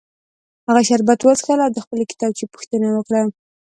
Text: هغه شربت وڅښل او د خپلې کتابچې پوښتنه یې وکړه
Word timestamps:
هغه 0.67 0.81
شربت 0.89 1.19
وڅښل 1.21 1.59
او 1.65 1.71
د 1.73 1.77
خپلې 1.85 2.03
کتابچې 2.11 2.45
پوښتنه 2.53 2.85
یې 2.89 2.93
وکړه 2.95 3.21